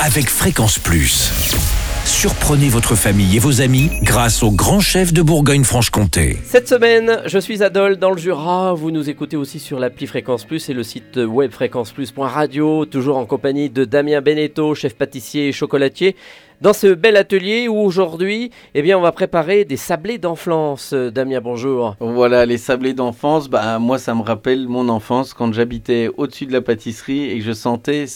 avec 0.00 0.28
Fréquence 0.28 0.78
Plus. 0.78 1.30
Surprenez 2.04 2.68
votre 2.68 2.94
famille 2.94 3.36
et 3.36 3.38
vos 3.38 3.60
amis 3.62 3.90
grâce 4.02 4.42
au 4.42 4.50
grand 4.50 4.80
chef 4.80 5.12
de 5.12 5.22
Bourgogne-Franche-Comté. 5.22 6.38
Cette 6.44 6.68
semaine, 6.68 7.20
je 7.26 7.38
suis 7.38 7.62
à 7.62 7.70
Dole 7.70 7.96
dans 7.96 8.10
le 8.10 8.18
Jura. 8.18 8.74
Vous 8.74 8.90
nous 8.90 9.08
écoutez 9.08 9.36
aussi 9.36 9.58
sur 9.58 9.78
l'appli 9.78 10.06
Fréquence 10.06 10.44
Plus 10.44 10.68
et 10.68 10.74
le 10.74 10.82
site 10.82 11.16
web 11.16 11.50
fréquenceplus.radio. 11.50 12.84
Toujours 12.84 13.16
en 13.16 13.24
compagnie 13.24 13.70
de 13.70 13.84
Damien 13.84 14.20
Beneteau, 14.20 14.74
chef 14.74 14.94
pâtissier 14.94 15.48
et 15.48 15.52
chocolatier. 15.52 16.16
Dans 16.60 16.72
ce 16.72 16.88
bel 16.88 17.16
atelier 17.16 17.68
où 17.68 17.76
aujourd'hui, 17.76 18.50
eh 18.74 18.82
bien, 18.82 18.98
on 18.98 19.02
va 19.02 19.12
préparer 19.12 19.64
des 19.64 19.76
sablés 19.76 20.18
d'enfance. 20.18 20.92
Damien, 20.92 21.40
bonjour. 21.40 21.96
Voilà, 22.00 22.46
les 22.46 22.58
sablés 22.58 22.94
d'enfance, 22.94 23.48
bah, 23.48 23.78
moi 23.78 23.98
ça 23.98 24.14
me 24.14 24.22
rappelle 24.22 24.68
mon 24.68 24.88
enfance 24.88 25.34
quand 25.34 25.52
j'habitais 25.52 26.10
au-dessus 26.16 26.46
de 26.46 26.52
la 26.52 26.60
pâtisserie 26.60 27.30
et 27.30 27.38
que 27.38 27.44
je 27.44 27.52
sentais 27.52 28.06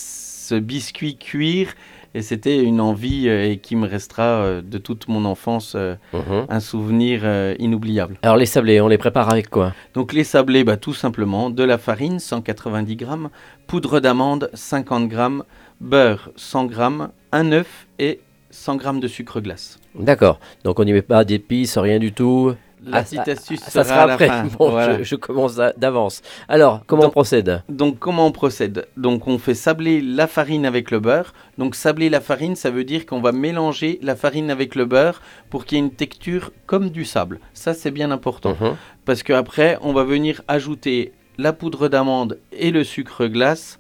ce 0.49 0.55
biscuit 0.55 1.17
cuire 1.17 1.75
et 2.15 2.23
c'était 2.23 2.63
une 2.63 2.81
envie 2.81 3.29
euh, 3.29 3.51
et 3.51 3.59
qui 3.59 3.77
me 3.77 3.87
restera 3.87 4.23
euh, 4.23 4.63
de 4.63 4.79
toute 4.79 5.07
mon 5.09 5.27
enfance 5.27 5.75
euh, 5.77 5.95
Mhm. 6.15 6.47
un 6.49 6.61
souvenir 6.61 7.23
inoubliable. 7.59 8.17
Alors 8.23 8.37
les 8.39 8.47
sablés, 8.47 8.81
on 8.81 8.89
les 8.89 8.97
prépare 8.99 9.31
avec 9.31 9.51
quoi? 9.51 9.75
Donc 9.95 10.13
les 10.15 10.25
sablés, 10.25 10.65
bah, 10.65 10.79
tout 10.79 10.95
simplement 10.95 11.51
de 11.51 11.63
la 11.63 11.77
farine 11.77 12.19
190 12.19 12.97
grammes, 12.97 13.29
poudre 13.67 14.01
d'amande 14.01 14.49
50 14.55 15.09
grammes, 15.09 15.45
beurre 15.81 16.31
100 16.37 16.65
grammes, 16.65 17.11
un 17.33 17.53
œuf 17.53 17.87
et 17.99 18.21
100 18.51 18.77
grammes 18.77 19.01
de 19.01 19.09
sucre 19.09 19.41
glace. 19.41 19.79
D'accord. 19.95 20.41
Donc 20.65 20.81
on 20.81 20.85
n'y 20.85 20.95
met 20.95 21.03
pas 21.03 21.25
d'épices, 21.25 21.77
rien 21.77 21.99
du 21.99 22.13
tout. 22.13 22.55
La 22.85 22.99
Ah, 22.99 23.03
petite 23.03 23.25
ça- 23.25 23.31
astuce 23.33 23.61
Ça 23.61 23.71
sera 23.71 23.85
sera 23.85 24.03
à 24.03 24.07
la 24.07 24.13
après. 24.15 24.29
fin. 24.29 24.45
Bon, 24.59 24.71
Voilà. 24.71 24.99
je, 24.99 25.05
je 25.05 25.17
commence 25.17 25.57
d'avance. 25.57 26.23
Alors, 26.49 26.83
comment 26.87 27.03
Donc- 27.03 27.11
on 27.11 27.13
procède? 27.13 27.63
Donc 27.69 27.99
comment 27.99 28.27
on 28.27 28.33
procède? 28.33 28.87
Donc 28.97 29.27
on 29.27 29.39
fait 29.39 29.55
sabler 29.55 30.01
la 30.01 30.27
farine 30.27 30.65
avec 30.67 30.91
le 30.91 31.01
beurre. 31.01 31.33
Donc 31.59 31.75
sabler 31.75 32.09
la 32.09 32.21
farine, 32.21 32.57
ça 32.57 32.71
veut 32.71 32.85
dire 32.85 33.05
qu'on 33.07 33.21
va 33.21 33.33
mélanger 33.33 33.99
la 34.03 34.15
farine 34.17 34.51
avec 34.51 34.75
le 34.75 34.85
beurre 34.85 35.21
pour 35.51 35.65
qu'il 35.65 35.79
y 35.79 35.81
ait 35.81 35.85
une 35.85 35.91
texture 35.93 36.53
comme 36.67 36.91
du 36.91 37.05
sable. 37.05 37.41
Ça 37.53 37.75
c'est 37.75 37.91
bien 37.91 38.11
important 38.11 38.57
Mhm. 38.61 38.77
parce 39.05 39.23
qu'après 39.23 39.79
on 39.83 39.93
va 39.93 40.05
venir 40.05 40.43
ajouter 40.49 41.13
la 41.37 41.53
poudre 41.53 41.89
d'amande 41.89 42.39
et 42.53 42.71
le 42.71 42.83
sucre 42.85 43.27
glace 43.27 43.79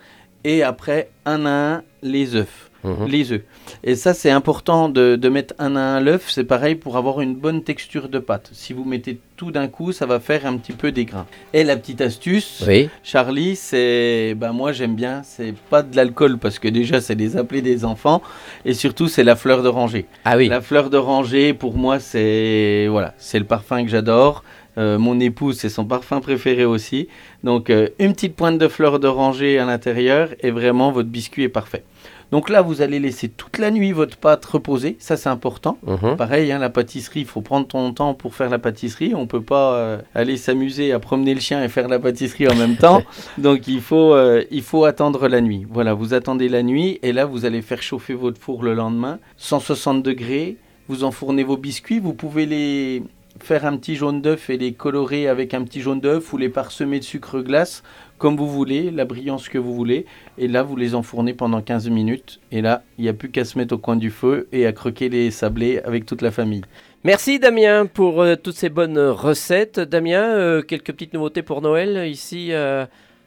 et 0.48 0.62
après 0.62 1.10
un 1.26 1.44
à 1.44 1.50
un 1.74 1.82
les 2.02 2.34
œufs. 2.34 2.70
Mhm. 2.84 3.06
Les 3.08 3.32
œufs. 3.32 3.42
Et 3.84 3.96
ça, 3.96 4.14
c'est 4.14 4.30
important 4.30 4.88
de, 4.88 5.16
de 5.16 5.28
mettre 5.28 5.52
un 5.58 5.76
à 5.76 5.80
un 5.80 6.00
l'œuf. 6.00 6.30
C'est 6.30 6.44
pareil 6.44 6.74
pour 6.74 6.96
avoir 6.96 7.20
une 7.20 7.34
bonne 7.34 7.62
texture 7.62 8.08
de 8.08 8.18
pâte. 8.18 8.48
Si 8.52 8.72
vous 8.72 8.84
mettez 8.84 9.20
tout 9.36 9.50
d'un 9.50 9.68
coup, 9.68 9.92
ça 9.92 10.06
va 10.06 10.20
faire 10.20 10.46
un 10.46 10.56
petit 10.56 10.72
peu 10.72 10.90
des 10.90 11.04
grains. 11.04 11.26
Et 11.52 11.64
la 11.64 11.76
petite 11.76 12.00
astuce, 12.00 12.64
Oui. 12.66 12.88
Charlie, 13.02 13.56
c'est. 13.56 14.34
Ben 14.36 14.52
moi, 14.52 14.72
j'aime 14.72 14.94
bien. 14.94 15.22
C'est 15.22 15.54
pas 15.70 15.82
de 15.82 15.94
l'alcool 15.96 16.38
parce 16.38 16.58
que 16.58 16.68
déjà, 16.68 17.00
c'est 17.02 17.16
des 17.16 17.36
appelés 17.36 17.62
des 17.62 17.84
enfants. 17.84 18.22
Et 18.64 18.72
surtout, 18.72 19.08
c'est 19.08 19.24
la 19.24 19.36
fleur 19.36 19.62
d'oranger. 19.62 20.06
Ah 20.24 20.36
oui. 20.38 20.48
La 20.48 20.62
fleur 20.62 20.88
d'oranger, 20.88 21.52
pour 21.52 21.76
moi, 21.76 21.98
c'est. 21.98 22.86
Voilà. 22.88 23.12
C'est 23.18 23.40
le 23.40 23.44
parfum 23.44 23.84
que 23.84 23.90
j'adore. 23.90 24.44
Euh, 24.78 24.98
mon 24.98 25.18
épouse, 25.18 25.58
c'est 25.58 25.68
son 25.68 25.84
parfum 25.84 26.20
préféré 26.20 26.64
aussi. 26.64 27.08
Donc, 27.42 27.68
euh, 27.68 27.88
une 27.98 28.12
petite 28.12 28.36
pointe 28.36 28.58
de 28.58 28.68
fleur 28.68 29.00
d'oranger 29.00 29.58
à 29.58 29.64
l'intérieur 29.64 30.28
et 30.40 30.50
vraiment, 30.50 30.92
votre 30.92 31.08
biscuit 31.08 31.42
est 31.42 31.48
parfait. 31.48 31.82
Donc 32.30 32.50
là, 32.50 32.60
vous 32.60 32.82
allez 32.82 33.00
laisser 33.00 33.28
toute 33.28 33.58
la 33.58 33.70
nuit 33.70 33.92
votre 33.92 34.18
pâte 34.18 34.44
reposer. 34.44 34.96
Ça, 35.00 35.16
c'est 35.16 35.30
important. 35.30 35.78
Mhm. 35.86 36.16
Pareil, 36.16 36.52
hein, 36.52 36.58
la 36.58 36.68
pâtisserie, 36.68 37.20
il 37.20 37.26
faut 37.26 37.40
prendre 37.40 37.66
ton 37.66 37.92
temps 37.92 38.12
pour 38.14 38.34
faire 38.34 38.50
la 38.50 38.58
pâtisserie. 38.58 39.14
On 39.14 39.26
peut 39.26 39.40
pas 39.40 39.74
euh, 39.74 39.98
aller 40.14 40.36
s'amuser 40.36 40.92
à 40.92 40.98
promener 40.98 41.34
le 41.34 41.40
chien 41.40 41.64
et 41.64 41.68
faire 41.68 41.88
la 41.88 41.98
pâtisserie 41.98 42.46
en 42.46 42.54
même 42.54 42.76
temps. 42.76 43.02
Donc 43.38 43.66
il 43.66 43.80
faut, 43.80 44.14
il 44.50 44.62
faut 44.62 44.84
attendre 44.84 45.26
la 45.26 45.40
nuit. 45.40 45.66
Voilà, 45.70 45.94
vous 45.94 46.12
attendez 46.12 46.50
la 46.50 46.62
nuit 46.62 46.98
et 47.02 47.12
là, 47.12 47.24
vous 47.24 47.46
allez 47.46 47.62
faire 47.62 47.80
chauffer 47.80 48.12
votre 48.12 48.38
four 48.38 48.62
le 48.62 48.74
lendemain. 48.74 49.18
160 49.38 50.02
degrés, 50.02 50.58
vous 50.86 51.04
enfournez 51.04 51.44
vos 51.44 51.56
biscuits. 51.56 51.98
Vous 51.98 52.12
pouvez 52.12 52.44
les 52.44 53.02
faire 53.40 53.64
un 53.66 53.76
petit 53.76 53.96
jaune 53.96 54.20
d'œuf 54.22 54.50
et 54.50 54.56
les 54.56 54.72
colorer 54.72 55.28
avec 55.28 55.54
un 55.54 55.62
petit 55.64 55.80
jaune 55.80 56.00
d'œuf 56.00 56.32
ou 56.32 56.36
les 56.38 56.48
parsemer 56.48 56.98
de 56.98 57.04
sucre 57.04 57.40
glace 57.40 57.82
comme 58.18 58.36
vous 58.36 58.48
voulez, 58.48 58.90
la 58.90 59.04
brillance 59.04 59.48
que 59.48 59.58
vous 59.58 59.74
voulez. 59.74 60.04
Et 60.38 60.48
là, 60.48 60.62
vous 60.62 60.76
les 60.76 60.94
enfournez 60.94 61.34
pendant 61.34 61.62
15 61.62 61.88
minutes. 61.88 62.40
Et 62.50 62.60
là, 62.62 62.82
il 62.98 63.02
n'y 63.02 63.08
a 63.08 63.12
plus 63.12 63.30
qu'à 63.30 63.44
se 63.44 63.56
mettre 63.56 63.74
au 63.74 63.78
coin 63.78 63.96
du 63.96 64.10
feu 64.10 64.48
et 64.52 64.66
à 64.66 64.72
croquer 64.72 65.08
les 65.08 65.30
sablés 65.30 65.80
avec 65.84 66.04
toute 66.04 66.20
la 66.22 66.30
famille. 66.32 66.62
Merci 67.04 67.38
Damien 67.38 67.86
pour 67.86 68.22
euh, 68.22 68.34
toutes 68.34 68.56
ces 68.56 68.70
bonnes 68.70 68.98
recettes. 68.98 69.78
Damien, 69.78 70.24
euh, 70.24 70.62
quelques 70.62 70.92
petites 70.92 71.14
nouveautés 71.14 71.42
pour 71.42 71.62
Noël 71.62 72.08
ici. 72.08 72.48
euh, 72.50 72.86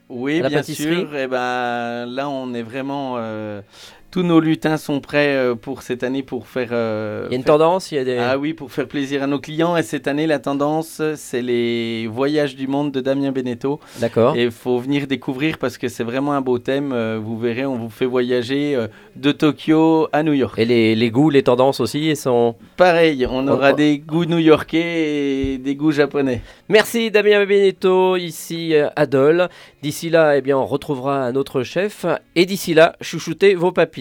Oui, 0.10 0.40
À 0.40 0.44
la 0.44 0.50
bien 0.50 0.58
pâtisserie 0.58 1.00
sûr. 1.00 1.16
Et 1.16 1.28
ben 1.28 2.06
là, 2.06 2.30
on 2.30 2.54
est 2.54 2.64
vraiment. 2.64 3.18
Tous 4.12 4.24
nos 4.24 4.40
lutins 4.42 4.76
sont 4.78 5.00
prêts 5.00 5.36
euh, 5.36 5.56
pour 5.56 5.82
cette 5.82 6.04
année 6.04 6.22
pour 6.22 6.48
faire. 6.48 6.70
euh, 6.72 7.28
Il 7.30 7.32
y 7.32 7.36
a 7.36 7.38
une 7.38 7.44
faire- 7.44 7.54
tendance, 7.54 7.92
il 7.92 7.96
y 7.96 7.98
a 7.98 8.04
des... 8.04 8.18
Ah 8.18 8.38
oui, 8.38 8.54
pour 8.54 8.72
faire 8.72 8.88
plaisir 8.88 9.24
à 9.24 9.28
nos 9.28 9.40
clients. 9.40 9.78
Et 9.78 9.84
cette 9.84 10.08
année, 10.08 10.28
la 10.28 10.40
tendance, 10.40 11.02
c'est 11.16 11.42
les 11.42 12.08
voyages 12.08 12.56
du 12.58 12.68
monde 12.68 12.92
de 12.92 13.00
Damien 13.00 13.32
Beneteau. 13.32 13.80
D'accord. 14.00 14.36
Et 14.36 14.44
il 14.44 14.52
faut 14.52 14.80
venir 14.80 15.08
découvrir 15.08 15.58
parce 15.58 15.78
que 15.78 15.88
c'est 15.88 16.04
vraiment 16.04 16.34
un 16.34 16.42
beau 16.42 16.60
thème. 16.60 16.92
Euh, 16.94 17.20
Vous 17.24 17.40
verrez, 17.40 17.66
on 17.66 17.78
vous 17.78 17.90
fait 17.90 18.06
voyager 18.06 18.78
de 19.16 19.32
Tokyo 19.32 20.08
à 20.12 20.24
New 20.24 20.34
York. 20.34 20.56
Et 20.60 20.66
les, 20.66 20.96
les 20.96 21.10
goûts, 21.10 21.30
les 21.30 21.44
tendances 21.44 21.80
aussi 21.80 22.10
elles 22.10 22.18
sont... 22.18 22.56
Pareil, 22.76 23.26
on 23.30 23.48
aura 23.48 23.72
on- 23.72 23.76
des 23.76 23.98
goûts 24.00 24.26
new-yorkais 24.26 25.54
et 25.54 25.58
des 25.58 25.76
goûts 25.76 25.92
japonais. 25.92 26.42
Merci 26.68 27.12
Damien 27.12 27.46
Beneteau 27.46 28.18
ici 28.18 28.74
à 28.96 29.06
Dole. 29.06 29.48
D'ici 29.82 30.10
là, 30.10 30.36
eh 30.38 30.42
bien, 30.42 30.58
on 30.58 30.66
retrouvera 30.66 31.24
un 31.24 31.36
autre 31.36 31.64
chef. 31.64 32.06
Et 32.36 32.46
d'ici 32.46 32.74
là, 32.74 32.96
chouchoutez 33.02 33.56
vos 33.56 33.72
papilles. 33.72 34.01